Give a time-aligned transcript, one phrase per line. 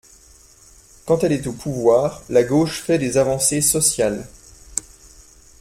[1.05, 4.27] Quand elle est au pouvoir, la gauche fait des avancées sociales.